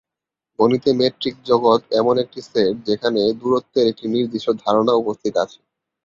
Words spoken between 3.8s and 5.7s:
একটি নির্দিষ্ট ধারণা উপস্থিত আছে।